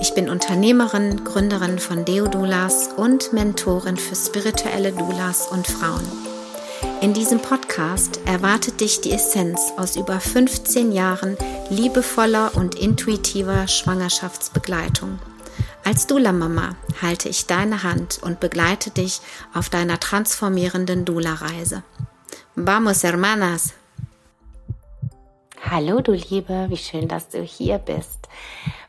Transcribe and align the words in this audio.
Ich 0.00 0.14
bin 0.14 0.28
Unternehmerin, 0.28 1.24
Gründerin 1.24 1.80
von 1.80 2.04
Deodulas 2.04 2.90
und 2.96 3.32
Mentorin 3.32 3.96
für 3.96 4.14
spirituelle 4.14 4.92
Doulas 4.92 5.48
und 5.48 5.66
Frauen. 5.66 6.06
In 7.00 7.14
diesem 7.14 7.40
Podcast 7.40 8.20
erwartet 8.24 8.80
dich 8.80 9.00
die 9.00 9.10
Essenz 9.10 9.72
aus 9.76 9.96
über 9.96 10.20
15 10.20 10.92
Jahren 10.92 11.36
liebevoller 11.68 12.52
und 12.54 12.76
intuitiver 12.76 13.66
Schwangerschaftsbegleitung. 13.66 15.18
Als 15.84 16.06
Dula-Mama 16.06 16.76
halte 17.02 17.28
ich 17.28 17.46
deine 17.46 17.82
Hand 17.82 18.20
und 18.22 18.38
begleite 18.38 18.90
dich 18.90 19.20
auf 19.52 19.68
deiner 19.68 19.98
transformierenden 19.98 21.06
Dula-Reise. 21.06 21.82
Vamos, 22.54 23.02
hermanas! 23.02 23.74
Hallo, 25.68 26.00
du 26.00 26.12
Liebe, 26.12 26.66
wie 26.68 26.76
schön, 26.76 27.08
dass 27.08 27.28
du 27.28 27.42
hier 27.42 27.78
bist. 27.78 28.28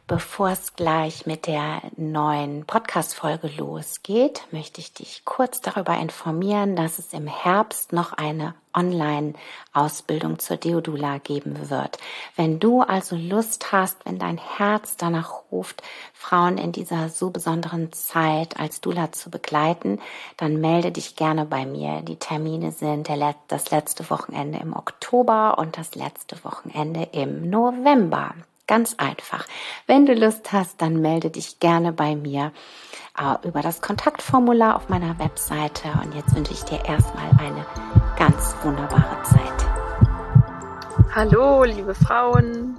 Bevor 0.10 0.50
es 0.50 0.76
gleich 0.76 1.28
mit 1.28 1.46
der 1.46 1.84
neuen 1.96 2.66
Podcast-Folge 2.66 3.48
losgeht, 3.48 4.42
möchte 4.50 4.82
ich 4.82 4.92
dich 4.92 5.22
kurz 5.24 5.62
darüber 5.62 5.96
informieren, 6.00 6.76
dass 6.76 6.98
es 6.98 7.14
im 7.14 7.28
Herbst 7.28 7.94
noch 7.94 8.14
eine 8.14 8.56
Online-Ausbildung 8.74 10.40
zur 10.40 10.58
Deodula 10.58 11.20
geben 11.20 11.70
wird. 11.70 12.00
Wenn 12.36 12.60
du 12.60 12.82
also 12.82 13.16
Lust 13.16 13.72
hast, 13.72 14.04
wenn 14.04 14.18
dein 14.18 14.40
Herz 14.40 14.98
danach 14.98 15.44
ruft, 15.52 15.84
Frauen 16.16 16.58
in 16.58 16.72
dieser 16.72 17.10
so 17.10 17.30
besonderen 17.30 17.94
Zeit 17.94 18.60
als 18.60 18.82
Dula 18.82 19.12
zu 19.12 19.30
begleiten, 19.30 20.00
dann 20.38 20.60
melde 20.60 20.92
dich 20.92 21.18
gerne 21.18 21.46
bei 21.46 21.68
mir. 21.68 22.02
Die 22.02 22.18
Termine 22.18 22.72
sind 22.72 23.12
das 23.48 23.70
letzte 23.70 24.10
Wochenende 24.10 24.58
im 24.58 24.76
Oktober 24.76 25.60
und 25.60 25.78
das 25.78 25.94
letzte 25.94 26.44
Wochenende 26.44 27.10
im 27.12 27.48
November. 27.48 28.34
Ganz 28.70 28.94
einfach. 29.00 29.48
Wenn 29.88 30.06
du 30.06 30.14
Lust 30.14 30.52
hast, 30.52 30.80
dann 30.80 31.02
melde 31.02 31.32
dich 31.32 31.60
gerne 31.60 31.92
bei 31.92 32.16
mir 32.16 32.52
äh, 33.18 33.48
über 33.48 33.64
das 33.64 33.82
Kontaktformular 33.82 34.76
auf 34.76 34.90
meiner 34.90 35.18
Webseite. 35.18 35.88
Und 36.04 36.14
jetzt 36.14 36.36
wünsche 36.36 36.54
ich 36.54 36.62
dir 36.66 36.86
erstmal 36.86 37.32
eine 37.40 37.66
ganz 38.16 38.54
wunderbare 38.62 39.24
Zeit. 39.24 41.16
Hallo, 41.16 41.64
liebe 41.64 41.96
Frauen, 41.96 42.78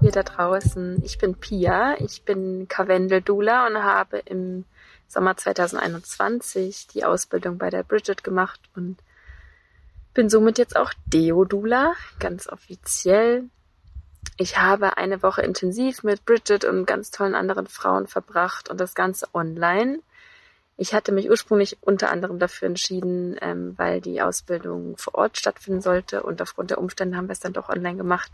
hier 0.00 0.10
da 0.10 0.22
draußen. 0.22 1.02
Ich 1.02 1.16
bin 1.16 1.34
Pia, 1.36 1.94
ich 1.98 2.26
bin 2.26 2.68
Karwendel 2.68 3.22
Dula 3.22 3.66
und 3.66 3.82
habe 3.82 4.18
im 4.18 4.66
Sommer 5.08 5.34
2021 5.34 6.88
die 6.88 7.06
Ausbildung 7.06 7.56
bei 7.56 7.70
der 7.70 7.84
Bridget 7.84 8.22
gemacht 8.22 8.60
und 8.76 8.98
bin 10.12 10.28
somit 10.28 10.58
jetzt 10.58 10.76
auch 10.76 10.92
Deodula, 11.06 11.94
ganz 12.18 12.50
offiziell 12.50 13.48
ich 14.36 14.58
habe 14.58 14.96
eine 14.96 15.22
Woche 15.22 15.42
intensiv 15.42 16.02
mit 16.02 16.24
Bridget 16.24 16.64
und 16.64 16.86
ganz 16.86 17.10
tollen 17.10 17.34
anderen 17.34 17.66
Frauen 17.66 18.06
verbracht 18.06 18.68
und 18.68 18.80
das 18.80 18.94
Ganze 18.94 19.26
online. 19.34 20.00
Ich 20.78 20.94
hatte 20.94 21.12
mich 21.12 21.28
ursprünglich 21.28 21.76
unter 21.82 22.10
anderem 22.10 22.38
dafür 22.38 22.66
entschieden, 22.66 23.36
ähm, 23.40 23.74
weil 23.76 24.00
die 24.00 24.22
Ausbildung 24.22 24.96
vor 24.96 25.14
Ort 25.16 25.38
stattfinden 25.38 25.80
sollte 25.82 26.22
und 26.22 26.40
aufgrund 26.40 26.70
der 26.70 26.78
Umstände 26.78 27.16
haben 27.16 27.28
wir 27.28 27.34
es 27.34 27.40
dann 27.40 27.52
doch 27.52 27.68
online 27.68 27.96
gemacht. 27.96 28.32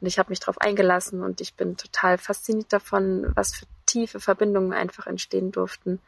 Und 0.00 0.06
ich 0.06 0.18
habe 0.18 0.30
mich 0.30 0.40
darauf 0.40 0.60
eingelassen 0.60 1.22
und 1.22 1.40
ich 1.40 1.54
bin 1.54 1.76
total 1.76 2.18
fasziniert 2.18 2.72
davon, 2.72 3.32
was 3.34 3.54
für 3.54 3.66
tiefe 3.84 4.20
Verbindungen 4.20 4.72
einfach 4.72 5.06
entstehen 5.06 5.50
durften, 5.50 5.98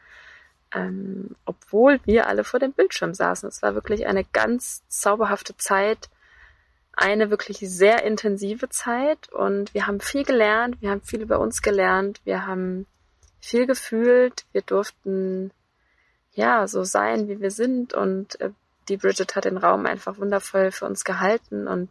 ähm, 0.73 1.35
obwohl 1.45 1.99
wir 2.05 2.27
alle 2.27 2.45
vor 2.45 2.59
dem 2.59 2.71
Bildschirm 2.71 3.13
saßen. 3.13 3.47
Es 3.49 3.61
war 3.61 3.75
wirklich 3.75 4.07
eine 4.07 4.23
ganz 4.23 4.81
zauberhafte 4.87 5.55
Zeit 5.57 6.09
eine 6.97 7.29
wirklich 7.29 7.59
sehr 7.59 8.03
intensive 8.03 8.69
Zeit 8.69 9.31
und 9.31 9.73
wir 9.73 9.87
haben 9.87 9.99
viel 9.99 10.23
gelernt, 10.23 10.81
wir 10.81 10.91
haben 10.91 11.01
viel 11.01 11.21
über 11.21 11.39
uns 11.39 11.61
gelernt, 11.61 12.21
wir 12.23 12.45
haben 12.47 12.85
viel 13.39 13.67
gefühlt, 13.67 14.45
wir 14.51 14.61
durften 14.61 15.51
ja 16.33 16.67
so 16.67 16.83
sein, 16.83 17.27
wie 17.27 17.39
wir 17.39 17.51
sind 17.51 17.93
und 17.93 18.39
äh, 18.41 18.51
die 18.87 18.97
Bridget 18.97 19.35
hat 19.35 19.45
den 19.45 19.57
Raum 19.57 19.85
einfach 19.85 20.17
wundervoll 20.17 20.71
für 20.71 20.85
uns 20.85 21.03
gehalten 21.03 21.67
und 21.67 21.89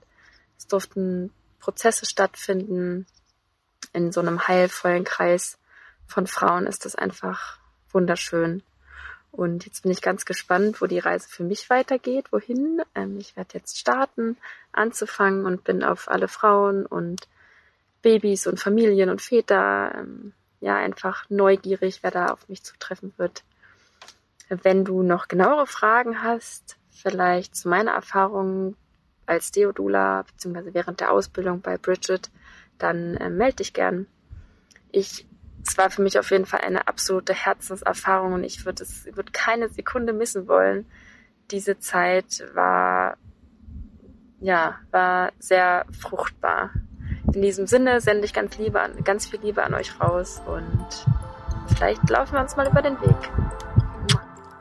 es 0.58 0.66
durften 0.66 1.32
Prozesse 1.58 2.06
stattfinden. 2.06 3.06
In 3.92 4.12
so 4.12 4.20
einem 4.20 4.46
heilvollen 4.46 5.04
Kreis 5.04 5.58
von 6.06 6.26
Frauen 6.26 6.66
ist 6.66 6.84
das 6.84 6.94
einfach 6.94 7.58
wunderschön. 7.90 8.62
Und 9.34 9.66
jetzt 9.66 9.82
bin 9.82 9.90
ich 9.90 10.00
ganz 10.00 10.24
gespannt, 10.24 10.80
wo 10.80 10.86
die 10.86 11.00
Reise 11.00 11.28
für 11.28 11.42
mich 11.42 11.68
weitergeht, 11.68 12.30
wohin. 12.30 12.82
Ähm, 12.94 13.18
ich 13.18 13.36
werde 13.36 13.58
jetzt 13.58 13.76
starten, 13.78 14.36
anzufangen 14.70 15.44
und 15.44 15.64
bin 15.64 15.82
auf 15.82 16.08
alle 16.08 16.28
Frauen 16.28 16.86
und 16.86 17.26
Babys 18.00 18.46
und 18.46 18.60
Familien 18.60 19.10
und 19.10 19.20
Väter 19.20 19.92
ähm, 19.98 20.34
ja 20.60 20.76
einfach 20.76 21.28
neugierig, 21.30 21.98
wer 22.02 22.12
da 22.12 22.26
auf 22.26 22.48
mich 22.48 22.62
zutreffen 22.62 23.12
wird. 23.16 23.42
Wenn 24.48 24.84
du 24.84 25.02
noch 25.02 25.26
genauere 25.26 25.66
Fragen 25.66 26.22
hast, 26.22 26.76
vielleicht 26.92 27.56
zu 27.56 27.68
meiner 27.68 27.90
Erfahrung 27.90 28.76
als 29.26 29.50
Deodula 29.50 30.22
beziehungsweise 30.22 30.74
während 30.74 31.00
der 31.00 31.10
Ausbildung 31.10 31.60
bei 31.60 31.76
Bridget, 31.76 32.30
dann 32.78 33.16
äh, 33.16 33.30
melde 33.30 33.56
dich 33.56 33.72
gern. 33.72 34.06
Ich 34.92 35.26
es 35.66 35.78
war 35.78 35.90
für 35.90 36.02
mich 36.02 36.18
auf 36.18 36.30
jeden 36.30 36.46
Fall 36.46 36.60
eine 36.60 36.86
absolute 36.86 37.32
Herzenserfahrung 37.32 38.34
und 38.34 38.44
ich 38.44 38.64
würde 38.64 38.82
es 38.82 39.06
würde 39.06 39.32
keine 39.32 39.68
Sekunde 39.68 40.12
missen 40.12 40.46
wollen. 40.46 40.86
Diese 41.50 41.78
Zeit 41.78 42.44
war 42.54 43.16
ja 44.40 44.78
war 44.90 45.32
sehr 45.38 45.86
fruchtbar. 45.98 46.70
In 47.32 47.40
diesem 47.42 47.66
Sinne 47.66 48.00
sende 48.00 48.26
ich 48.26 48.34
ganz 48.34 48.58
Liebe 48.58 48.80
an, 48.80 49.02
ganz 49.04 49.26
viel 49.26 49.40
Liebe 49.40 49.62
an 49.62 49.74
euch 49.74 49.98
raus 50.00 50.42
und 50.46 50.86
vielleicht 51.76 52.08
laufen 52.10 52.34
wir 52.34 52.40
uns 52.40 52.56
mal 52.56 52.68
über 52.68 52.82
den 52.82 53.00
Weg. 53.00 53.16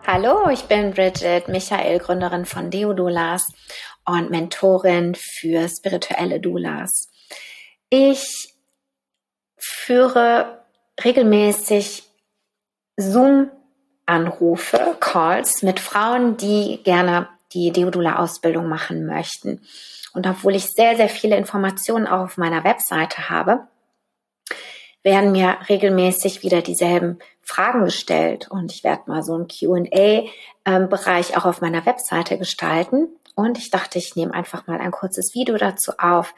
Hallo, 0.08 0.50
ich 0.50 0.64
bin 0.64 0.92
Bridget 0.92 1.48
Michael, 1.48 2.00
Gründerin 2.00 2.46
von 2.46 2.70
Deodulas 2.70 3.48
und 4.06 4.32
Mentorin 4.32 5.16
für 5.16 5.68
spirituelle 5.70 6.40
Doulas. 6.40 7.10
Ich 7.90 8.54
führe 9.58 10.63
regelmäßig 11.04 12.04
Zoom-Anrufe, 12.98 14.98
Calls 15.00 15.64
mit 15.64 15.80
Frauen, 15.80 16.38
die 16.38 16.82
gerne 16.84 17.28
die 17.54 17.72
Deodula-Ausbildung 17.72 18.68
machen 18.68 19.06
möchten. 19.06 19.62
Und 20.14 20.28
obwohl 20.28 20.56
ich 20.56 20.70
sehr, 20.70 20.96
sehr 20.96 21.10
viele 21.10 21.38
Informationen 21.38 22.08
auch 22.08 22.22
auf 22.22 22.38
meiner 22.38 22.64
Webseite 22.64 23.30
habe, 23.30 23.68
werden 25.02 25.32
mir 25.32 25.58
regelmäßig 25.68 26.44
wieder 26.44 26.62
dieselben 26.62 27.20
Fragen 27.42 27.86
gestellt. 27.86 28.48
Und 28.50 28.72
ich 28.72 28.84
werde 28.84 29.04
mal 29.08 29.24
so 29.24 29.34
einen 29.34 29.48
QA-Bereich 29.48 31.30
ähm, 31.32 31.36
auch 31.36 31.46
auf 31.46 31.62
meiner 31.62 31.86
Webseite 31.86 32.38
gestalten. 32.38 33.10
Und 33.36 33.58
ich 33.58 33.70
dachte, 33.70 33.98
ich 33.98 34.16
nehme 34.16 34.34
einfach 34.34 34.68
mal 34.68 34.80
ein 34.80 34.92
kurzes 34.92 35.34
Video 35.34 35.58
dazu 35.58 35.94
auf, 35.98 36.34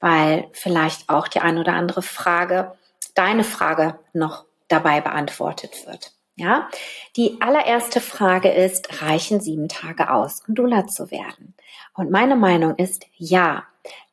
weil 0.00 0.48
vielleicht 0.52 1.08
auch 1.08 1.28
die 1.28 1.40
ein 1.40 1.58
oder 1.58 1.74
andere 1.74 2.02
Frage 2.02 2.72
deine 3.14 3.44
Frage 3.44 3.98
noch 4.12 4.44
dabei 4.68 5.00
beantwortet 5.00 5.86
wird. 5.86 6.12
Ja, 6.36 6.68
die 7.16 7.38
allererste 7.40 8.00
Frage 8.00 8.50
ist, 8.50 9.02
reichen 9.02 9.40
sieben 9.40 9.68
Tage 9.68 10.10
aus, 10.12 10.42
um 10.46 10.54
Dula 10.54 10.86
zu 10.86 11.10
werden? 11.10 11.54
Und 11.94 12.12
meine 12.12 12.36
Meinung 12.36 12.76
ist 12.76 13.06
ja. 13.16 13.64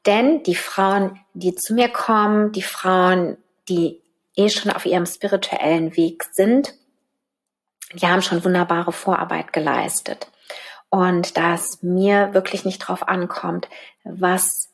Denn 0.07 0.41
die 0.41 0.55
Frauen, 0.55 1.19
die 1.33 1.53
zu 1.53 1.75
mir 1.75 1.89
kommen, 1.89 2.51
die 2.51 2.63
Frauen, 2.63 3.37
die 3.69 4.01
eh 4.35 4.49
schon 4.49 4.71
auf 4.71 4.87
ihrem 4.87 5.05
spirituellen 5.05 5.95
Weg 5.95 6.23
sind, 6.31 6.73
die 7.93 8.07
haben 8.07 8.23
schon 8.23 8.43
wunderbare 8.43 8.91
Vorarbeit 8.91 9.53
geleistet. 9.53 10.27
Und 10.89 11.37
da 11.37 11.55
es 11.55 11.83
mir 11.83 12.33
wirklich 12.33 12.65
nicht 12.65 12.79
drauf 12.79 13.07
ankommt, 13.07 13.67
was 14.03 14.69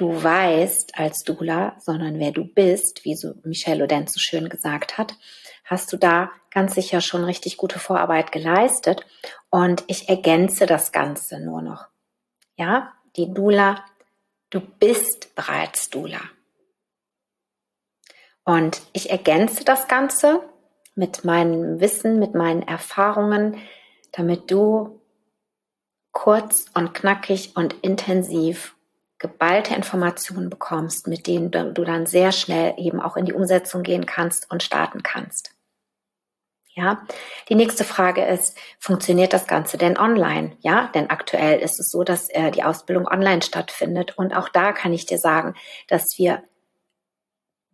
du 0.00 0.22
weißt 0.22 0.98
als 0.98 1.24
Dula, 1.24 1.76
sondern 1.78 2.18
wer 2.18 2.32
du 2.32 2.44
bist, 2.44 3.04
wie 3.04 3.14
so 3.14 3.34
Michelle 3.44 3.84
Odenz 3.84 4.14
so 4.14 4.18
schön 4.18 4.48
gesagt 4.48 4.96
hat, 4.96 5.14
hast 5.64 5.92
du 5.92 5.98
da 5.98 6.30
ganz 6.50 6.74
sicher 6.74 7.02
schon 7.02 7.22
richtig 7.22 7.58
gute 7.58 7.78
Vorarbeit 7.78 8.32
geleistet. 8.32 9.04
Und 9.50 9.84
ich 9.88 10.08
ergänze 10.08 10.64
das 10.64 10.92
Ganze 10.92 11.38
nur 11.38 11.60
noch. 11.60 11.88
Ja, 12.56 12.94
die 13.16 13.32
Dula, 13.32 13.84
du 14.48 14.60
bist 14.60 15.34
bereits 15.34 15.90
Dula. 15.90 16.20
Und 18.44 18.80
ich 18.94 19.10
ergänze 19.10 19.64
das 19.64 19.86
Ganze 19.86 20.40
mit 20.94 21.24
meinem 21.24 21.78
Wissen, 21.80 22.18
mit 22.18 22.34
meinen 22.34 22.62
Erfahrungen, 22.62 23.58
damit 24.12 24.50
du 24.50 25.02
kurz 26.10 26.66
und 26.74 26.94
knackig 26.94 27.54
und 27.54 27.74
intensiv 27.82 28.74
geballte 29.20 29.74
Informationen 29.74 30.50
bekommst, 30.50 31.06
mit 31.06 31.28
denen 31.28 31.52
du 31.52 31.84
dann 31.84 32.06
sehr 32.06 32.32
schnell 32.32 32.74
eben 32.78 33.00
auch 33.00 33.16
in 33.16 33.26
die 33.26 33.34
Umsetzung 33.34 33.84
gehen 33.84 34.06
kannst 34.06 34.50
und 34.50 34.64
starten 34.64 35.04
kannst. 35.04 35.54
Ja, 36.72 37.02
die 37.48 37.56
nächste 37.56 37.84
Frage 37.84 38.24
ist, 38.24 38.56
funktioniert 38.78 39.32
das 39.32 39.46
Ganze 39.46 39.76
denn 39.76 39.98
online? 39.98 40.56
Ja, 40.60 40.90
denn 40.94 41.10
aktuell 41.10 41.60
ist 41.60 41.78
es 41.78 41.90
so, 41.90 42.04
dass 42.04 42.30
äh, 42.30 42.50
die 42.50 42.62
Ausbildung 42.64 43.06
online 43.06 43.42
stattfindet. 43.42 44.16
Und 44.16 44.34
auch 44.34 44.48
da 44.48 44.72
kann 44.72 44.92
ich 44.92 45.04
dir 45.04 45.18
sagen, 45.18 45.54
dass 45.88 46.16
wir 46.16 46.42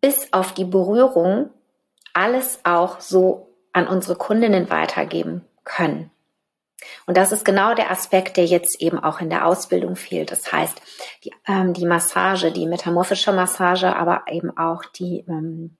bis 0.00 0.32
auf 0.32 0.52
die 0.52 0.64
Berührung 0.64 1.50
alles 2.14 2.60
auch 2.64 3.00
so 3.00 3.54
an 3.72 3.86
unsere 3.86 4.16
Kundinnen 4.16 4.70
weitergeben 4.70 5.44
können. 5.62 6.10
Und 7.06 7.16
das 7.16 7.32
ist 7.32 7.44
genau 7.44 7.74
der 7.74 7.90
Aspekt, 7.90 8.36
der 8.36 8.44
jetzt 8.44 8.80
eben 8.80 8.98
auch 8.98 9.20
in 9.20 9.30
der 9.30 9.46
Ausbildung 9.46 9.96
fehlt. 9.96 10.30
Das 10.30 10.52
heißt, 10.52 10.80
die, 11.24 11.32
ähm, 11.46 11.72
die 11.72 11.86
Massage, 11.86 12.52
die 12.52 12.66
metamorphische 12.66 13.32
Massage, 13.32 13.94
aber 13.96 14.24
eben 14.30 14.56
auch 14.56 14.84
die 14.84 15.24
ähm, 15.28 15.76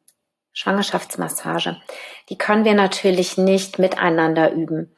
Schwangerschaftsmassage, 0.52 1.76
die 2.30 2.38
können 2.38 2.64
wir 2.64 2.74
natürlich 2.74 3.36
nicht 3.36 3.78
miteinander 3.78 4.52
üben. 4.52 4.96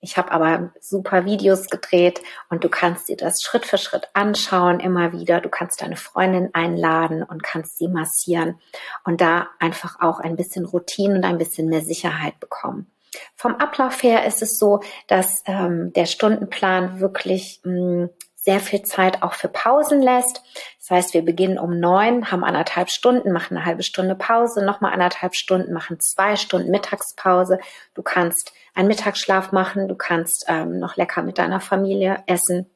Ich 0.00 0.16
habe 0.16 0.30
aber 0.30 0.72
super 0.80 1.24
Videos 1.24 1.68
gedreht 1.68 2.20
und 2.48 2.62
du 2.64 2.68
kannst 2.68 3.08
dir 3.08 3.16
das 3.16 3.42
Schritt 3.42 3.66
für 3.66 3.78
Schritt 3.78 4.08
anschauen, 4.14 4.78
immer 4.78 5.12
wieder. 5.12 5.40
Du 5.40 5.48
kannst 5.48 5.82
deine 5.82 5.96
Freundin 5.96 6.50
einladen 6.54 7.22
und 7.22 7.42
kannst 7.42 7.78
sie 7.78 7.88
massieren 7.88 8.60
und 9.04 9.20
da 9.20 9.48
einfach 9.58 10.00
auch 10.00 10.20
ein 10.20 10.36
bisschen 10.36 10.64
Routine 10.64 11.16
und 11.16 11.24
ein 11.24 11.38
bisschen 11.38 11.68
mehr 11.68 11.80
Sicherheit 11.80 12.38
bekommen. 12.40 12.90
Vom 13.34 13.54
Ablauf 13.56 14.02
her 14.02 14.24
ist 14.26 14.42
es 14.42 14.58
so, 14.58 14.80
dass 15.06 15.42
ähm, 15.46 15.92
der 15.94 16.06
Stundenplan 16.06 17.00
wirklich 17.00 17.60
mh, 17.64 17.72
hm, 17.72 18.10
sehr 18.46 18.60
viel 18.60 18.82
Zeit 18.82 19.24
auch 19.24 19.34
für 19.34 19.48
Pausen 19.48 20.00
lässt. 20.00 20.40
Das 20.78 20.90
heißt, 20.90 21.14
wir 21.14 21.24
beginnen 21.24 21.58
um 21.58 21.80
neun, 21.80 22.30
haben 22.30 22.44
anderthalb 22.44 22.90
Stunden, 22.90 23.32
machen 23.32 23.56
eine 23.56 23.66
halbe 23.66 23.82
Stunde 23.82 24.14
Pause, 24.14 24.64
nochmal 24.64 24.92
anderthalb 24.92 25.34
Stunden, 25.34 25.72
machen 25.72 25.98
zwei 25.98 26.36
Stunden 26.36 26.70
Mittagspause. 26.70 27.58
Du 27.94 28.02
kannst 28.02 28.52
einen 28.72 28.86
Mittagsschlaf 28.86 29.50
machen, 29.50 29.88
du 29.88 29.96
kannst 29.96 30.44
ähm, 30.46 30.78
noch 30.78 30.96
lecker 30.96 31.22
mit 31.22 31.38
deiner 31.38 31.60
Familie 31.60 32.22
essen. 32.28 32.70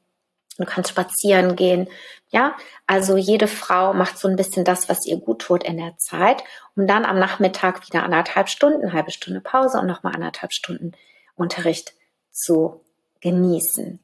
Du 0.60 0.66
kannst 0.66 0.90
spazieren 0.90 1.56
gehen. 1.56 1.88
Ja, 2.28 2.54
also 2.86 3.16
jede 3.16 3.48
Frau 3.48 3.92
macht 3.92 4.18
so 4.18 4.28
ein 4.28 4.36
bisschen 4.36 4.64
das, 4.64 4.88
was 4.88 5.06
ihr 5.06 5.16
gut 5.16 5.40
tut 5.40 5.64
in 5.64 5.78
der 5.78 5.96
Zeit, 5.96 6.44
um 6.76 6.86
dann 6.86 7.04
am 7.04 7.18
Nachmittag 7.18 7.86
wieder 7.88 8.04
anderthalb 8.04 8.48
Stunden, 8.48 8.92
halbe 8.92 9.10
Stunde 9.10 9.40
Pause 9.40 9.80
und 9.80 9.86
nochmal 9.86 10.14
anderthalb 10.14 10.52
Stunden 10.52 10.92
Unterricht 11.34 11.94
zu 12.30 12.84
genießen. 13.20 14.00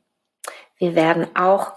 Wir 0.79 0.94
werden 0.94 1.26
auch 1.37 1.73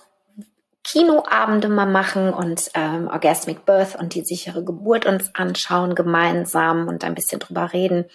Kinoabende 0.84 1.68
mal 1.68 1.86
machen 1.86 2.34
und 2.34 2.72
ähm, 2.74 3.10
Orgasmic 3.10 3.66
Birth 3.66 3.96
und 3.96 4.16
die 4.16 4.24
sichere 4.24 4.64
Geburt 4.64 5.06
uns 5.06 5.36
anschauen 5.36 5.94
gemeinsam 5.94 6.88
und 6.88 7.04
ein 7.04 7.16
bisschen 7.16 7.40
drüber 7.40 7.74
reden. 7.74 8.06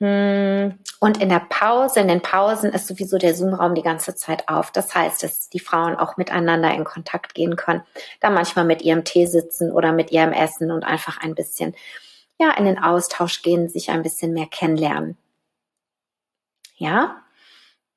Hm, 0.00 0.78
und 0.98 1.20
in 1.20 1.28
der 1.28 1.40
Pause, 1.40 2.00
in 2.00 2.08
den 2.08 2.22
Pausen 2.22 2.72
ist 2.72 2.86
sowieso 2.86 3.18
der 3.18 3.34
Zoom-Raum 3.34 3.74
die 3.74 3.82
ganze 3.82 4.14
Zeit 4.14 4.48
auf. 4.48 4.70
Das 4.70 4.94
heißt, 4.94 5.22
dass 5.22 5.50
die 5.50 5.60
Frauen 5.60 5.94
auch 5.94 6.16
miteinander 6.16 6.72
in 6.74 6.84
Kontakt 6.84 7.34
gehen 7.34 7.56
können, 7.56 7.82
da 8.20 8.30
manchmal 8.30 8.64
mit 8.64 8.82
ihrem 8.82 9.04
Tee 9.04 9.26
sitzen 9.26 9.70
oder 9.70 9.92
mit 9.92 10.10
ihrem 10.10 10.32
Essen 10.32 10.70
und 10.70 10.84
einfach 10.84 11.18
ein 11.18 11.34
bisschen, 11.34 11.74
ja, 12.38 12.50
in 12.56 12.64
den 12.64 12.78
Austausch 12.82 13.42
gehen, 13.42 13.68
sich 13.68 13.90
ein 13.90 14.02
bisschen 14.02 14.32
mehr 14.32 14.46
kennenlernen. 14.46 15.18
Ja, 16.76 17.22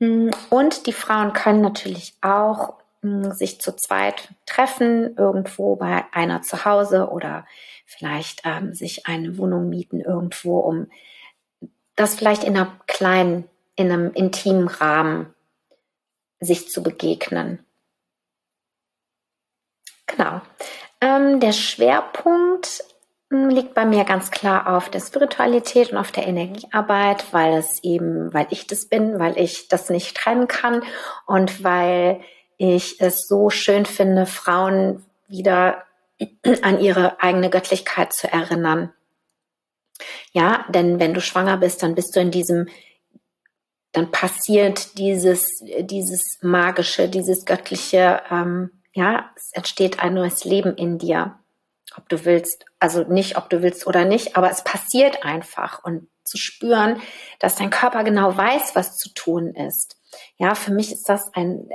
hm, 0.01 0.31
und 0.49 0.87
die 0.87 0.93
Frauen 0.93 1.31
können 1.31 1.61
natürlich 1.61 2.15
auch 2.21 2.73
hm, 3.01 3.31
sich 3.31 3.61
zu 3.61 3.73
zweit 3.75 4.33
treffen, 4.45 5.15
irgendwo 5.17 5.77
bei 5.77 6.03
einer 6.11 6.41
zu 6.41 6.65
Hause 6.65 7.09
oder 7.09 7.45
vielleicht 7.85 8.41
ähm, 8.43 8.73
sich 8.73 9.07
eine 9.07 9.37
Wohnung 9.37 9.69
mieten 9.69 10.01
irgendwo, 10.01 10.59
um 10.59 10.87
das 11.95 12.15
vielleicht 12.15 12.43
in 12.43 12.55
einer 12.55 12.77
kleinen, 12.87 13.49
in 13.75 13.91
einem 13.91 14.11
intimen 14.13 14.67
Rahmen 14.67 15.33
sich 16.39 16.69
zu 16.69 16.83
begegnen. 16.83 17.65
Genau. 20.07 20.41
Ähm, 21.01 21.39
der 21.39 21.53
Schwerpunkt 21.53 22.83
liegt 23.29 23.73
bei 23.73 23.85
mir 23.85 24.03
ganz 24.03 24.29
klar 24.29 24.75
auf 24.75 24.89
der 24.89 24.99
Spiritualität 24.99 25.91
und 25.91 25.97
auf 25.97 26.11
der 26.11 26.27
Energiearbeit, 26.27 27.33
weil 27.33 27.57
es 27.57 27.83
eben, 27.83 28.33
weil 28.33 28.47
ich 28.51 28.67
das 28.67 28.87
bin, 28.87 29.19
weil 29.19 29.37
ich 29.39 29.67
das 29.67 29.89
nicht 29.89 30.15
trennen 30.15 30.47
kann 30.47 30.83
und 31.25 31.63
weil 31.63 32.21
ich 32.57 33.01
es 33.01 33.27
so 33.27 33.49
schön 33.49 33.85
finde, 33.85 34.25
Frauen 34.25 35.03
wieder 35.27 35.83
an 36.61 36.79
ihre 36.79 37.21
eigene 37.21 37.49
Göttlichkeit 37.49 38.13
zu 38.13 38.31
erinnern. 38.31 38.93
Ja, 40.31 40.65
denn 40.69 40.99
wenn 40.99 41.13
du 41.13 41.21
schwanger 41.21 41.57
bist, 41.57 41.83
dann 41.83 41.95
bist 41.95 42.15
du 42.15 42.19
in 42.19 42.31
diesem, 42.31 42.67
dann 43.91 44.11
passiert 44.11 44.97
dieses, 44.97 45.63
dieses 45.79 46.39
magische, 46.41 47.09
dieses 47.09 47.45
göttliche, 47.45 48.23
ähm, 48.29 48.71
ja, 48.93 49.31
es 49.35 49.51
entsteht 49.53 49.99
ein 49.99 50.13
neues 50.13 50.43
Leben 50.45 50.75
in 50.75 50.97
dir. 50.97 51.39
Ob 51.95 52.09
du 52.09 52.25
willst, 52.25 52.65
also 52.79 53.03
nicht, 53.03 53.37
ob 53.37 53.49
du 53.49 53.61
willst 53.61 53.85
oder 53.85 54.05
nicht, 54.05 54.35
aber 54.35 54.49
es 54.49 54.63
passiert 54.63 55.23
einfach. 55.23 55.83
Und 55.83 56.07
zu 56.23 56.37
spüren, 56.37 57.01
dass 57.39 57.55
dein 57.55 57.69
Körper 57.69 58.03
genau 58.03 58.35
weiß, 58.35 58.75
was 58.75 58.97
zu 58.97 59.09
tun 59.13 59.53
ist. 59.55 59.97
Ja, 60.37 60.55
für 60.55 60.71
mich 60.71 60.91
ist 60.91 61.07
das 61.09 61.33
ein, 61.33 61.69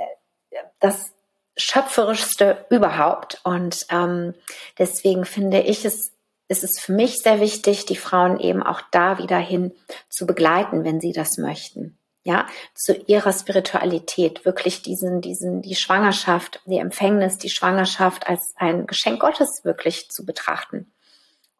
das 0.79 1.13
schöpferischste 1.57 2.65
überhaupt. 2.69 3.41
Und 3.43 3.85
ähm, 3.89 4.33
deswegen 4.77 5.25
finde 5.25 5.61
ich 5.61 5.85
es, 5.85 6.13
ist 6.49 6.65
es 6.65 6.79
für 6.79 6.91
mich 6.91 7.19
sehr 7.19 7.39
wichtig, 7.39 7.85
die 7.85 7.95
Frauen 7.95 8.39
eben 8.39 8.61
auch 8.61 8.81
da 8.91 9.17
wieder 9.17 9.37
hin 9.37 9.71
zu 10.09 10.27
begleiten, 10.27 10.83
wenn 10.83 10.99
sie 10.99 11.13
das 11.13 11.37
möchten 11.37 11.99
ja, 12.23 12.47
zu 12.75 12.93
ihrer 12.93 13.33
Spiritualität, 13.33 14.45
wirklich 14.45 14.81
diesen, 14.81 15.21
diesen, 15.21 15.61
die 15.61 15.75
Schwangerschaft, 15.75 16.61
die 16.65 16.77
Empfängnis, 16.77 17.37
die 17.37 17.49
Schwangerschaft 17.49 18.27
als 18.27 18.53
ein 18.57 18.87
Geschenk 18.87 19.21
Gottes 19.21 19.61
wirklich 19.63 20.09
zu 20.09 20.25
betrachten 20.25 20.91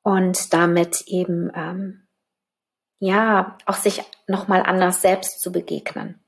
und 0.04 0.54
damit 0.54 1.02
eben, 1.08 1.52
ähm, 1.56 2.08
ja, 3.00 3.58
auch 3.66 3.76
sich 3.76 4.04
nochmal 4.28 4.62
anders 4.62 5.02
selbst 5.02 5.42
zu 5.42 5.52
begegnen. 5.52 6.24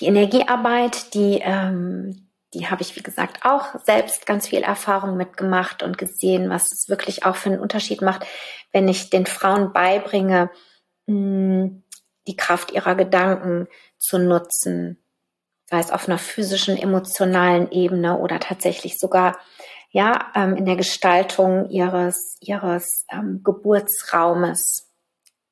Die 0.00 0.06
Energiearbeit, 0.06 1.14
die, 1.14 1.40
ähm, 1.42 2.23
die 2.54 2.68
habe 2.68 2.82
ich, 2.82 2.96
wie 2.96 3.02
gesagt, 3.02 3.44
auch 3.44 3.74
selbst 3.84 4.26
ganz 4.26 4.48
viel 4.48 4.62
Erfahrung 4.62 5.16
mitgemacht 5.16 5.82
und 5.82 5.98
gesehen, 5.98 6.50
was 6.50 6.70
es 6.72 6.88
wirklich 6.88 7.24
auch 7.24 7.36
für 7.36 7.50
einen 7.50 7.60
Unterschied 7.60 8.00
macht, 8.00 8.24
wenn 8.72 8.88
ich 8.88 9.10
den 9.10 9.26
Frauen 9.26 9.72
beibringe, 9.72 10.50
mh, 11.06 11.14
hm, 11.14 11.82
die 12.26 12.36
Kraft 12.36 12.70
ihrer 12.70 12.94
Gedanken 12.94 13.68
zu 13.98 14.18
nutzen, 14.18 14.98
sei 15.66 15.78
es 15.78 15.90
auf 15.90 16.08
einer 16.08 16.18
physischen, 16.18 16.76
emotionalen 16.76 17.70
Ebene 17.70 18.18
oder 18.18 18.40
tatsächlich 18.40 18.98
sogar 18.98 19.38
ja 19.90 20.32
ähm, 20.34 20.56
in 20.56 20.64
der 20.64 20.76
Gestaltung 20.76 21.68
ihres 21.68 22.36
ihres 22.40 23.04
ähm, 23.10 23.42
Geburtsraumes. 23.44 24.90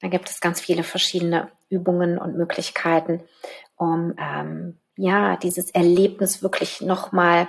Da 0.01 0.09
gibt 0.09 0.31
es 0.31 0.41
ganz 0.41 0.61
viele 0.61 0.83
verschiedene 0.83 1.51
Übungen 1.69 2.19
und 2.19 2.37
Möglichkeiten, 2.37 3.23
um 3.77 4.15
ähm, 4.19 4.79
ja 4.97 5.37
dieses 5.37 5.71
Erlebnis 5.71 6.43
wirklich 6.43 6.81
noch 6.81 7.13
mal 7.13 7.49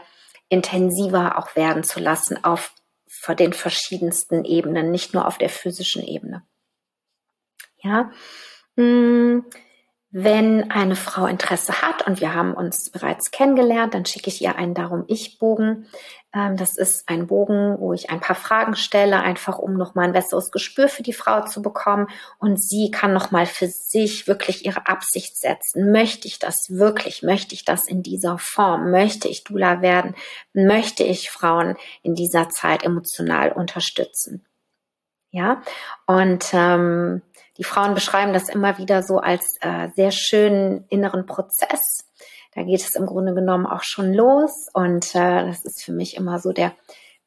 intensiver 0.50 1.38
auch 1.38 1.56
werden 1.56 1.84
zu 1.84 2.00
lassen 2.00 2.44
auf 2.44 2.74
vor 3.08 3.36
den 3.36 3.54
verschiedensten 3.54 4.44
Ebenen, 4.44 4.92
nicht 4.92 5.14
nur 5.14 5.28
auf 5.28 5.38
der 5.38 5.50
physischen 5.50 6.04
Ebene. 6.04 6.44
Ja, 7.82 8.12
hm, 8.76 9.46
wenn 10.16 10.70
eine 10.70 10.96
Frau 10.96 11.26
Interesse 11.26 11.82
hat 11.82 12.06
und 12.06 12.22
wir 12.22 12.36
haben 12.36 12.54
uns 12.54 12.92
bereits 12.92 13.32
kennengelernt, 13.32 13.96
dann 13.96 14.06
schicke 14.06 14.30
ich 14.30 14.40
ihr 14.44 14.56
einen 14.56 14.76
Darum 14.76 15.06
ich 15.08 15.40
Bogen. 15.40 15.88
Ähm, 16.36 16.56
das 16.56 16.78
ist 16.78 17.10
ein 17.10 17.26
Bogen, 17.26 17.78
wo 17.80 17.94
ich 17.94 18.12
ein 18.12 18.20
paar 18.20 18.36
Fragen 18.36 18.76
stelle, 18.76 19.22
einfach 19.22 19.58
um 19.58 19.74
nochmal 19.74 20.06
ein 20.06 20.14
besseres 20.14 20.52
Gespür 20.52 20.88
für 20.88 21.02
die 21.02 21.14
Frau 21.14 21.42
zu 21.46 21.64
bekommen. 21.64 22.06
Und 22.38 22.62
sie 22.62 22.92
kann 22.92 23.12
nochmal 23.12 23.48
für 23.48 23.68
sich 23.68 24.28
wirklich 24.28 24.68
ihre 24.68 24.86
Absicht 24.86 25.36
setzen. 25.36 25.92
Möchte 25.92 26.28
ich 26.28 26.38
das 26.38 26.70
wirklich? 26.70 27.24
Möchte 27.24 27.56
ich 27.56 27.66
das 27.66 27.88
in 27.88 28.04
dieser 28.04 28.38
Form? 28.38 28.92
Möchte 28.92 29.28
ich 29.28 29.44
Dula 29.44 29.82
werden? 29.82 30.14
Möchte 30.54 31.04
ich 31.04 31.32
Frauen 31.32 31.76
in 32.04 32.14
dieser 32.14 32.50
Zeit 32.50 32.84
emotional 32.84 33.52
unterstützen? 33.52 34.46
Ja, 35.34 35.64
und 36.06 36.46
ähm, 36.54 37.24
die 37.58 37.64
Frauen 37.64 37.96
beschreiben 37.96 38.34
das 38.34 38.50
immer 38.50 38.78
wieder 38.78 39.02
so 39.02 39.18
als 39.18 39.58
äh, 39.62 39.90
sehr 39.96 40.12
schönen 40.12 40.86
inneren 40.90 41.26
Prozess. 41.26 42.08
Da 42.54 42.62
geht 42.62 42.82
es 42.82 42.96
im 42.96 43.08
Grunde 43.08 43.34
genommen 43.34 43.66
auch 43.66 43.82
schon 43.82 44.14
los 44.14 44.68
und 44.74 45.16
äh, 45.16 45.48
das 45.48 45.66
ist 45.66 45.84
für 45.84 45.92
mich 45.92 46.18
immer 46.18 46.38
so 46.38 46.54
der 46.54 46.74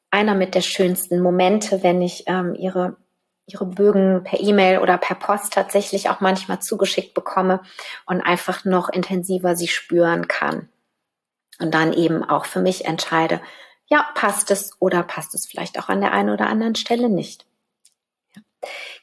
einer 0.09 0.35
mit 0.35 0.55
der 0.55 0.61
schönsten 0.61 1.19
Momente, 1.19 1.83
wenn 1.83 2.01
ich 2.01 2.23
ähm, 2.27 2.55
ihre 2.55 2.95
ihre 3.45 3.65
Bögen 3.65 4.23
per 4.23 4.39
E-Mail 4.39 4.79
oder 4.79 4.97
per 4.97 5.17
Post 5.17 5.51
tatsächlich 5.51 6.09
auch 6.09 6.21
manchmal 6.21 6.61
zugeschickt 6.61 7.13
bekomme 7.13 7.61
und 8.05 8.21
einfach 8.21 8.63
noch 8.63 8.87
intensiver 8.87 9.57
sie 9.57 9.67
spüren 9.67 10.29
kann. 10.29 10.69
Und 11.59 11.73
dann 11.73 11.91
eben 11.91 12.23
auch 12.23 12.45
für 12.45 12.61
mich 12.61 12.85
entscheide, 12.85 13.41
ja, 13.87 14.05
passt 14.15 14.49
es 14.49 14.77
oder 14.79 15.03
passt 15.03 15.35
es 15.35 15.45
vielleicht 15.45 15.77
auch 15.77 15.89
an 15.89 15.99
der 15.99 16.13
einen 16.13 16.29
oder 16.29 16.47
anderen 16.47 16.75
Stelle 16.75 17.09
nicht. 17.09 17.45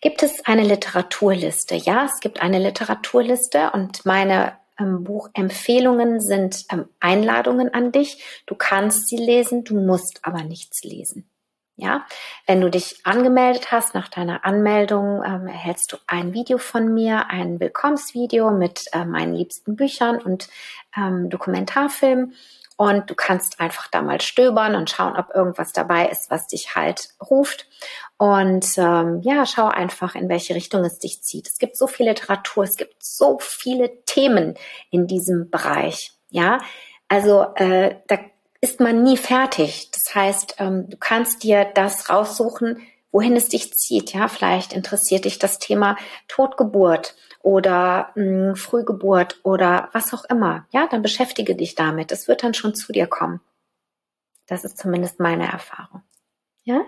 Gibt 0.01 0.23
es 0.23 0.45
eine 0.45 0.63
Literaturliste? 0.63 1.75
Ja, 1.75 2.05
es 2.05 2.21
gibt 2.21 2.41
eine 2.41 2.59
Literaturliste 2.59 3.71
und 3.73 4.05
meine 4.05 4.55
ähm, 4.79 5.05
Buchempfehlungen 5.05 6.21
sind 6.21 6.65
ähm, 6.71 6.89
Einladungen 7.01 7.73
an 7.73 7.93
dich. 7.93 8.23
Du 8.47 8.55
kannst 8.55 9.09
sie 9.09 9.17
lesen, 9.17 9.65
du 9.65 9.79
musst 9.81 10.21
aber 10.23 10.43
nichts 10.43 10.83
lesen. 10.83 11.29
Ja, 11.77 12.07
wenn 12.47 12.61
du 12.61 12.71
dich 12.71 13.01
angemeldet 13.03 13.73
hast, 13.73 13.95
nach 13.95 14.09
deiner 14.09 14.45
Anmeldung 14.45 15.25
ähm, 15.25 15.49
erhältst 15.49 15.93
du 15.93 15.97
ein 16.07 16.33
Video 16.33 16.59
von 16.59 16.95
mir, 16.95 17.31
ein 17.31 17.59
Willkommensvideo 17.59 18.53
mit 18.53 18.85
äh, 18.93 19.05
meinen 19.05 19.35
liebsten 19.35 19.75
Büchern 19.75 20.21
und 20.23 20.49
ähm, 20.97 21.31
Dokumentarfilmen. 21.31 22.35
Und 22.77 23.09
du 23.09 23.15
kannst 23.15 23.61
einfach 23.61 23.87
da 23.89 24.03
mal 24.03 24.21
stöbern 24.21 24.75
und 24.75 24.91
schauen, 24.91 25.17
ob 25.17 25.35
irgendwas 25.35 25.73
dabei 25.73 26.09
ist, 26.09 26.31
was 26.31 26.49
dich 26.49 26.75
halt 26.75 27.11
ruft. 27.31 27.69
Und 28.17 28.67
ähm, 28.79 29.21
ja, 29.23 29.47
schau 29.47 29.69
einfach, 29.69 30.17
in 30.17 30.29
welche 30.29 30.55
Richtung 30.55 30.85
es 30.85 30.99
dich 30.99 31.23
zieht. 31.23 31.47
Es 31.47 31.59
gibt 31.59 31.77
so 31.77 31.87
viel 31.87 32.09
Literatur, 32.09 32.65
es 32.65 32.77
gibt 32.77 32.97
so 32.99 33.39
viele 33.41 34.05
Themen 34.05 34.57
in 34.91 35.07
diesem 35.07 35.51
Bereich. 35.51 36.13
Ja, 36.31 36.59
also 37.09 37.47
äh, 37.55 37.97
da 38.09 38.19
ist 38.61 38.81
man 38.81 39.03
nie 39.03 39.19
fertig. 39.19 39.91
Das 39.93 40.15
heißt, 40.15 40.57
ähm, 40.59 40.89
du 40.89 40.97
kannst 40.97 41.43
dir 41.43 41.65
das 41.75 42.11
raussuchen, 42.11 42.81
wohin 43.13 43.37
es 43.37 43.49
dich 43.49 43.75
zieht. 43.75 44.13
Ja, 44.13 44.27
vielleicht 44.27 44.73
interessiert 44.73 45.27
dich 45.27 45.39
das 45.39 45.61
Thema 45.61 45.97
Totgeburt 46.27 47.15
oder 47.45 48.11
mh, 48.15 48.49
hm, 48.49 48.57
Frühgeburt 48.57 49.39
oder 49.43 49.91
was 49.93 50.13
auch 50.15 50.25
immer. 50.25 50.67
Ja, 50.71 50.89
dann 50.89 51.03
beschäftige 51.03 51.55
dich 51.55 51.75
damit. 51.75 52.11
Es 52.11 52.27
wird 52.27 52.43
dann 52.43 52.55
schon 52.55 52.75
zu 52.75 52.91
dir 52.93 53.07
kommen. 53.07 53.41
Das 54.47 54.65
ist 54.65 54.79
zumindest 54.79 55.21
meine 55.21 55.47
Erfahrung. 55.47 56.03
Ja? 56.65 56.81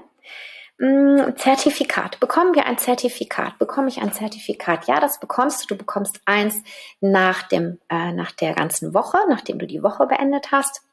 Hm, 0.78 1.36
Zertifikat. 1.36 2.20
Bekommen 2.20 2.54
wir 2.54 2.64
ein 2.66 2.78
Zertifikat? 2.78 3.58
Bekomme 3.58 3.88
ich 3.88 4.00
ein 4.00 4.12
Zertifikat? 4.12 4.86
Ja, 4.86 4.98
das 4.98 5.20
bekommst 5.20 5.62
du. 5.62 5.74
Du 5.74 5.76
bekommst 5.76 6.20
eins 6.24 6.62
nach 7.00 7.42
dem, 7.44 7.78
äh, 7.90 8.12
nach 8.12 8.32
der 8.32 8.54
ganzen 8.54 8.94
Woche, 8.94 9.18
nachdem 9.28 9.58
du 9.58 9.66
die 9.66 9.82
Woche 9.82 10.06
beendet 10.06 10.52
hast 10.52 10.85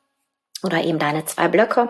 oder 0.64 0.84
eben 0.84 1.00
deine 1.00 1.26
zwei 1.26 1.48
Blöcke. 1.48 1.90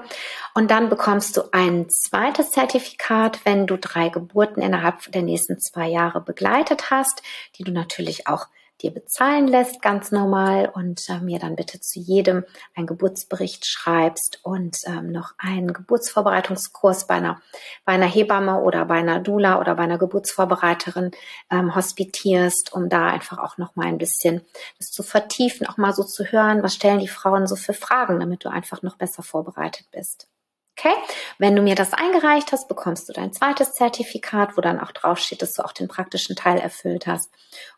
Und 0.53 0.72
dann 0.72 0.89
bekommst 0.89 1.38
du 1.38 1.44
ein 1.51 1.89
zweites 1.89 2.51
Zertifikat, 2.51 3.39
wenn 3.46 3.68
du 3.68 3.77
drei 3.77 4.10
Geburten 4.10 4.62
innerhalb 4.62 5.12
der 5.12 5.22
nächsten 5.24 5.60
zwei 5.60 5.88
Jahre 5.88 6.22
begleitet 6.22 6.92
hast, 6.92 7.24
die 7.58 7.63
du 7.63 7.72
natürlich 7.72 8.27
auch 8.27 8.48
dir 8.84 8.92
bezahlen 8.92 9.48
lässt, 9.48 9.82
ganz 9.82 10.12
normal, 10.12 10.70
und 10.74 11.10
äh, 11.10 11.20
mir 11.20 11.40
dann 11.40 11.56
bitte 11.56 11.80
zu 11.80 12.00
jedem 12.00 12.44
einen 12.75 12.86
Geburtsbericht 12.86 13.66
schreibst 13.66 14.40
und 14.44 14.78
ähm, 14.86 15.12
noch 15.12 15.34
einen 15.38 15.74
Geburtsvorbereitungskurs 15.74 17.08
bei 17.08 17.16
einer, 17.16 17.42
bei 17.86 17.94
einer 17.94 18.06
Hebamme 18.06 18.62
oder 18.62 18.86
bei 18.86 18.96
einer 18.96 19.20
Dula 19.20 19.60
oder 19.60 19.75
bei 19.75 19.84
einer 19.84 19.98
Geburtsvorbereiterin 19.98 21.12
ähm, 21.50 21.74
hospitierst, 21.74 22.74
um 22.74 22.90
da 22.90 23.08
einfach 23.08 23.40
auch 23.40 23.58
noch 23.58 23.75
mal 23.75 23.88
ein 23.88 23.98
bisschen 23.98 24.42
das 24.78 24.92
zu 24.92 25.02
vertiefen, 25.04 25.66
auch 25.66 25.78
mal 25.78 25.94
so 25.94 26.04
zu 26.04 26.25
hören, 26.25 26.62
was 26.62 26.75
stellen 26.75 27.00
die 27.00 27.08
Frauen 27.08 27.48
so 27.48 27.56
für 27.56 27.74
Fragen, 27.74 28.20
damit 28.20 28.44
du 28.44 28.50
einfach 28.50 28.82
noch 28.82 28.98
besser 28.98 29.24
vorbereitet 29.24 29.88
bist. 29.92 30.28
Okay? 30.77 30.94
Wenn 31.38 31.56
du 31.56 31.62
mir 31.62 31.75
das 31.75 31.94
eingereicht 31.94 32.51
hast, 32.51 32.68
bekommst 32.68 33.08
du 33.08 33.13
dein 33.13 33.32
zweites 33.32 33.74
Zertifikat, 33.74 34.58
wo 34.58 34.62
dann 34.62 34.80
auch 34.80 34.92
draufsteht, 34.92 35.42
dass 35.42 35.53
du 35.53 35.63
auch 35.63 35.72
den 35.72 35.88
praktischen 35.88 36.36
Teil 36.36 36.60
erfüllt 36.60 37.06
hast. 37.06 37.32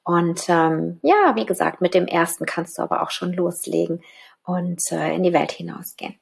Und 0.04 0.48
ähm, 0.48 1.00
ja, 1.04 1.36
wie 1.36 1.46
gesagt, 1.46 1.82
mit 1.82 1.94
dem 1.94 2.08
ersten 2.08 2.46
kannst 2.46 2.78
du 2.78 2.82
aber 2.82 3.02
auch 3.02 3.12
schon 3.12 3.34
loslegen 3.34 4.02
und 4.44 4.80
äh, 4.92 5.14
in 5.14 5.24
die 5.24 5.34
Welt 5.34 5.52
hinausgehen. 5.52 6.16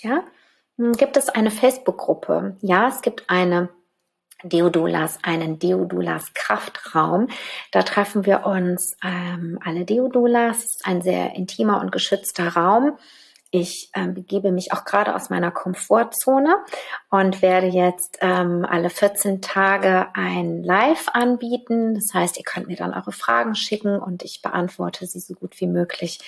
Ja? 0.00 0.24
Hm, 0.78 0.92
gibt 0.94 1.16
es 1.16 1.28
eine 1.28 1.50
Facebook-Gruppe? 1.50 2.56
Ja, 2.60 2.88
es 2.88 3.00
gibt 3.00 3.30
eine 3.30 3.68
Deodulas, 4.42 5.18
einen 5.22 5.58
Deodulas 5.58 6.34
Kraftraum. 6.34 7.28
Da 7.72 7.82
treffen 7.82 8.26
wir 8.26 8.44
uns 8.46 8.96
ähm, 9.02 9.58
alle 9.64 9.84
Deodulas. 9.84 10.78
Ein 10.84 11.02
sehr 11.02 11.34
intimer 11.34 11.80
und 11.80 11.92
geschützter 11.92 12.48
Raum. 12.48 12.98
Ich 13.56 13.88
ähm, 13.94 14.14
begebe 14.14 14.50
mich 14.50 14.72
auch 14.72 14.84
gerade 14.84 15.14
aus 15.14 15.30
meiner 15.30 15.52
Komfortzone 15.52 16.56
und 17.08 17.40
werde 17.40 17.68
jetzt 17.68 18.18
ähm, 18.20 18.66
alle 18.68 18.90
14 18.90 19.42
Tage 19.42 20.08
ein 20.12 20.64
Live 20.64 21.06
anbieten. 21.12 21.94
Das 21.94 22.12
heißt, 22.12 22.36
ihr 22.36 22.42
könnt 22.42 22.66
mir 22.66 22.74
dann 22.74 22.92
eure 22.92 23.12
Fragen 23.12 23.54
schicken 23.54 24.00
und 24.00 24.24
ich 24.24 24.42
beantworte 24.42 25.06
sie 25.06 25.20
so 25.20 25.34
gut 25.34 25.60
wie 25.60 25.68
möglich. 25.68 26.18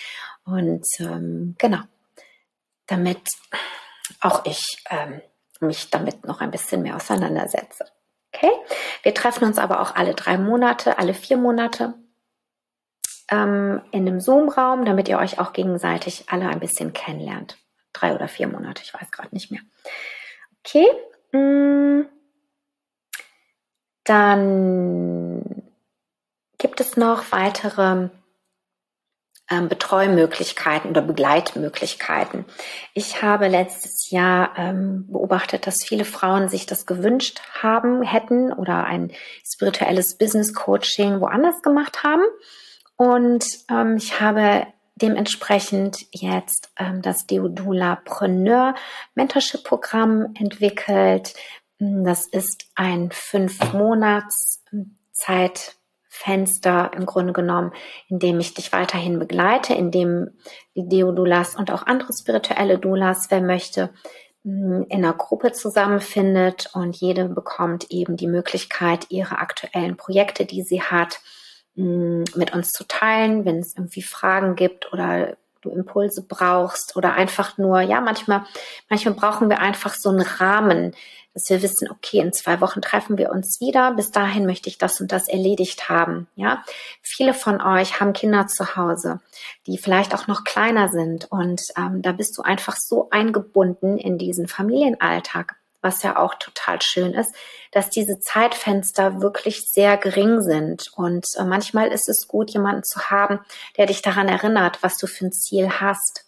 Und 0.45 0.87
ähm, 1.01 1.57
genau, 1.59 1.81
damit 2.87 3.29
auch 4.21 4.45
ich 4.45 4.85
ähm, 4.89 5.21
mich 5.59 5.91
damit 5.91 6.25
noch 6.27 6.41
ein 6.41 6.53
bisschen 6.53 6.83
mehr 6.83 6.95
auseinandersetze. 6.95 7.87
Okay? 8.33 8.53
Wir 9.03 9.15
treffen 9.15 9.43
uns 9.43 9.59
aber 9.59 9.81
auch 9.81 9.97
alle 9.97 10.15
drei 10.15 10.39
Monate, 10.39 10.97
alle 10.99 11.13
vier 11.13 11.39
Monate 11.39 11.95
ähm, 13.31 13.83
in 13.91 14.07
einem 14.07 14.21
Zoom-Raum, 14.21 14.85
damit 14.85 15.09
ihr 15.09 15.19
euch 15.19 15.39
auch 15.39 15.53
gegenseitig 15.53 16.25
alle 16.29 16.49
ein 16.49 16.61
bisschen 16.61 16.93
kennenlernt. 16.93 17.59
Drei 17.93 18.15
oder 18.15 18.29
vier 18.29 18.49
Monate, 18.49 18.83
ich 18.85 18.95
weiß 18.95 19.11
gerade 19.11 19.35
nicht 19.35 19.51
mehr. 19.51 19.61
Okay. 20.65 20.87
Mm. 21.33 22.07
Dann 24.05 25.63
gibt 26.59 26.81
es 26.81 26.97
noch 26.97 27.33
weitere 27.33 28.09
ähm, 29.51 29.69
Betreumöglichkeiten 29.69 30.91
oder 30.91 31.03
Begleitmöglichkeiten. 31.03 32.45
Ich 32.95 33.23
habe 33.23 33.49
letztes 33.49 34.11
Jahr 34.11 34.53
ähm, 34.57 35.07
beobachtet, 35.09 35.67
dass 35.67 35.85
viele 35.85 36.05
Frauen 36.05 36.49
sich 36.49 36.67
das 36.67 36.87
gewünscht 36.87 37.41
haben, 37.63 38.03
hätten 38.03 38.53
oder 38.53 38.85
ein 38.85 39.13
spirituelles 39.45 40.19
Business 40.19 40.55
Coaching 40.55 41.21
woanders 41.21 41.63
gemacht 41.63 42.03
haben. 42.03 42.23
Und 42.97 43.45
ähm, 43.71 43.97
ich 43.97 44.21
habe 44.21 44.67
dementsprechend 44.97 46.07
jetzt 46.11 46.71
ähm, 46.79 47.03
das 47.03 47.27
Deodula 47.27 47.97
Preneur 48.05 48.75
Mentorship 49.15 49.63
Programm 49.63 50.35
entwickelt. 50.39 51.35
Das 51.79 52.27
ist 52.27 52.67
ein 52.75 53.11
fünf 53.13 53.75
Monats 53.75 54.63
Zeitfenster 55.13 56.91
im 56.95 57.07
Grunde 57.07 57.33
genommen, 57.33 57.73
in 58.09 58.19
dem 58.19 58.41
ich 58.41 58.55
dich 58.55 58.73
weiterhin 58.73 59.19
begleite, 59.19 59.75
in 59.75 59.91
dem 59.91 60.31
die 60.75 60.89
Deodulas 60.89 61.57
und 61.57 61.71
auch 61.71 61.87
andere 61.87 62.13
spirituelle 62.13 62.79
Dulas, 62.79 63.27
wer 63.31 63.41
möchte, 63.41 63.91
in 64.45 64.87
einer 64.91 65.13
Gruppe 65.13 65.53
zusammenfindet 65.53 66.71
und 66.73 66.97
jede 66.97 67.29
bekommt 67.29 67.91
eben 67.91 68.17
die 68.17 68.29
Möglichkeit, 68.29 69.07
ihre 69.09 69.39
aktuellen 69.39 69.97
Projekte, 69.97 70.47
die 70.47 70.63
sie 70.63 70.83
hat, 70.83 71.19
mit 71.77 72.55
uns 72.55 72.73
zu 72.73 72.85
teilen, 72.85 73.45
wenn 73.45 73.59
es 73.59 73.77
irgendwie 73.77 74.03
Fragen 74.03 74.57
gibt 74.57 74.93
oder 74.93 75.37
du 75.61 75.71
Impulse 75.71 76.23
brauchst 76.23 76.97
oder 76.97 77.15
einfach 77.15 77.59
nur, 77.59 77.81
ja, 77.81 78.01
manchmal, 78.01 78.45
manchmal 78.89 79.15
brauchen 79.15 79.51
wir 79.51 79.61
einfach 79.61 79.95
so 79.95 80.09
einen 80.09 80.23
Rahmen, 80.23 80.95
dass 81.35 81.51
wir 81.51 81.61
wissen, 81.61 81.91
okay, 81.91 82.21
in 82.21 82.33
zwei 82.33 82.63
Wochen 82.63 82.81
treffen 82.81 83.19
wir 83.19 83.31
uns 83.31 83.61
wieder. 83.61 83.93
Bis 83.93 84.11
dahin 84.11 84.47
möchte 84.47 84.71
ich 84.71 84.79
das 84.79 85.03
und 85.03 85.13
das 85.13 85.29
erledigt 85.29 85.91
haben. 85.91 86.29
Ja, 86.35 86.65
viele 87.03 87.35
von 87.35 87.61
euch 87.61 88.01
haben 88.01 88.15
Kinder 88.15 88.47
zu 88.47 88.75
Hause, 88.77 89.21
die 89.67 89.77
vielleicht 89.77 90.15
auch 90.15 90.29
noch 90.29 90.45
kleiner 90.45 90.89
sind 90.89 91.31
und 91.31 91.61
ähm, 91.77 92.01
da 92.01 92.13
bist 92.13 92.39
du 92.39 92.43
einfach 92.43 92.77
so 92.77 93.11
eingebunden 93.11 93.99
in 93.99 94.17
diesen 94.17 94.49
Familienalltag 94.49 95.57
was 95.81 96.03
ja 96.03 96.17
auch 96.17 96.35
total 96.35 96.81
schön 96.83 97.15
ist, 97.15 97.35
dass 97.73 97.91
diese 97.91 98.19
Zeitfenster 98.19 99.21
wirklich 99.21 99.71
sehr 99.71 99.97
gering 99.97 100.41
sind. 100.43 100.91
Und 100.97 101.27
äh, 101.37 101.45
manchmal 101.45 101.89
ist 101.89 102.09
es 102.09 102.29
gut, 102.29 102.51
jemanden 102.51 102.85
zu 102.85 103.11
haben, 103.11 103.41
der 103.77 103.87
dich 103.87 104.03
daran 104.03 104.29
erinnert, 104.29 104.83
was 104.83 104.97
du 104.99 105.07
für 105.07 105.27
ein 105.27 105.33
Ziel 105.33 105.69
hast. 105.81 106.25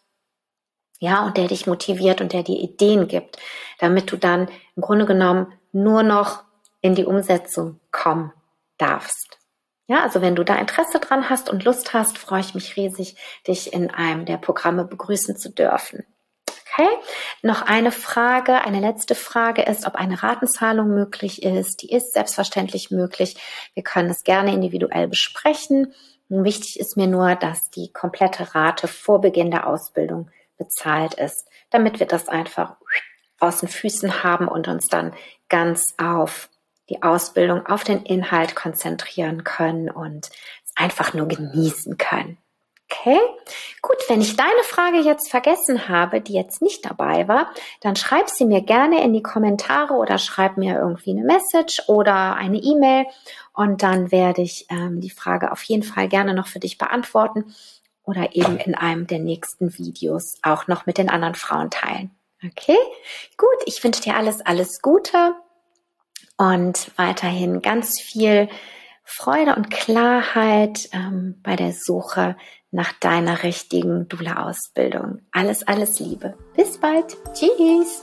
Ja, 1.01 1.25
und 1.25 1.37
der 1.37 1.47
dich 1.47 1.67
motiviert 1.67 2.21
und 2.21 2.33
der 2.33 2.43
dir 2.43 2.59
Ideen 2.59 3.07
gibt, 3.07 3.39
damit 3.79 4.11
du 4.11 4.17
dann 4.17 4.49
im 4.77 4.83
Grunde 4.83 5.07
genommen 5.07 5.53
nur 5.73 6.03
noch 6.03 6.43
in 6.81 6.95
die 6.95 7.05
Umsetzung 7.05 7.79
kommen 7.93 8.33
darfst. 8.79 9.39
Ja, 9.87 10.03
also 10.03 10.21
wenn 10.21 10.37
du 10.37 10.45
da 10.45 10.57
Interesse 10.57 10.99
dran 11.01 11.31
hast 11.31 11.49
und 11.49 11.65
Lust 11.65 11.95
hast, 11.95 12.19
freue 12.19 12.41
ich 12.41 12.55
mich 12.55 12.77
riesig, 12.77 13.17
dich 13.47 13.73
in 13.73 13.91
einem 13.91 14.27
der 14.27 14.37
Programme 14.37 14.85
begrüßen 14.85 15.37
zu 15.37 15.51
dürfen. 15.51 16.05
Okay, 16.79 16.97
noch 17.43 17.63
eine 17.63 17.91
Frage, 17.91 18.61
eine 18.61 18.79
letzte 18.79 19.17
Frage 19.17 19.63
ist, 19.63 19.85
ob 19.85 19.97
eine 19.97 20.23
Ratenzahlung 20.23 20.95
möglich 20.95 21.43
ist. 21.43 21.83
Die 21.83 21.91
ist 21.91 22.13
selbstverständlich 22.13 22.93
möglich. 22.93 23.37
Wir 23.75 23.83
können 23.83 24.11
es 24.11 24.23
gerne 24.23 24.53
individuell 24.53 25.09
besprechen. 25.09 25.93
Wichtig 26.29 26.79
ist 26.79 26.97
mir 26.97 27.09
nur, 27.09 27.35
dass 27.35 27.71
die 27.71 27.93
komplette 27.93 28.55
Rate 28.55 28.87
vor 28.87 29.21
Beginn 29.21 29.51
der 29.51 29.67
Ausbildung 29.67 30.31
bezahlt 30.57 31.15
ist, 31.15 31.49
damit 31.71 31.99
wir 31.99 32.07
das 32.07 32.29
einfach 32.29 32.77
aus 33.41 33.59
den 33.59 33.69
Füßen 33.69 34.23
haben 34.23 34.47
und 34.47 34.69
uns 34.69 34.87
dann 34.87 35.15
ganz 35.49 35.95
auf 35.99 36.49
die 36.91 37.03
Ausbildung 37.03 37.67
auf 37.67 37.83
den 37.83 38.05
Inhalt 38.05 38.55
konzentrieren 38.55 39.43
können 39.43 39.91
und 39.91 40.31
es 40.65 40.73
einfach 40.77 41.13
nur 41.13 41.27
genießen 41.27 41.99
können. 41.99 42.39
Okay, 42.91 43.19
gut, 43.83 43.97
wenn 44.09 44.23
ich 44.23 44.37
deine 44.37 44.63
Frage 44.63 44.99
jetzt 45.01 45.31
vergessen 45.31 45.89
habe, 45.89 46.23
die 46.23 46.33
jetzt 46.33 46.63
nicht 46.63 46.87
dabei 46.87 47.29
war, 47.29 47.53
dann 47.83 47.97
schreib 47.97 48.31
sie 48.31 48.47
mir 48.47 48.63
gerne 48.63 49.05
in 49.05 49.13
die 49.13 49.23
Kommentare 49.23 49.93
oder 49.95 50.17
schreib 50.17 50.57
mir 50.57 50.79
irgendwie 50.79 51.11
eine 51.11 51.23
Message 51.23 51.83
oder 51.87 52.35
eine 52.37 52.57
E-Mail. 52.57 53.05
Und 53.53 53.83
dann 53.83 54.11
werde 54.11 54.41
ich 54.41 54.67
ähm, 54.71 55.03
die 55.03 55.11
Frage 55.11 55.53
auf 55.53 55.63
jeden 55.65 55.83
Fall 55.83 56.09
gerne 56.09 56.33
noch 56.33 56.47
für 56.47 56.61
dich 56.61 56.79
beantworten 56.79 57.55
oder 58.05 58.35
eben 58.35 58.57
in 58.57 58.75
einem 58.75 59.07
der 59.07 59.19
nächsten 59.19 59.77
Videos 59.77 60.39
auch 60.43 60.67
noch 60.67 60.87
mit 60.87 60.97
den 60.97 61.11
anderen 61.11 61.35
Frauen 61.35 61.71
teilen. 61.71 62.11
Okay, 62.43 62.79
gut, 63.37 63.59
ich 63.67 63.85
wünsche 63.85 64.01
dir 64.01 64.17
alles, 64.17 64.41
alles 64.41 64.81
Gute 64.81 65.35
und 66.39 66.91
weiterhin 66.97 67.61
ganz 67.61 68.01
viel 68.01 68.49
Freude 69.11 69.57
und 69.57 69.71
Klarheit 69.71 70.91
ähm, 70.93 71.41
bei 71.43 71.57
der 71.57 71.73
Suche 71.73 72.37
nach 72.71 72.93
deiner 72.93 73.43
richtigen 73.43 74.07
Dula-Ausbildung. 74.07 75.21
Alles, 75.33 75.67
alles 75.67 75.99
Liebe. 75.99 76.37
Bis 76.55 76.79
bald. 76.79 77.17
Tschüss. 77.33 78.03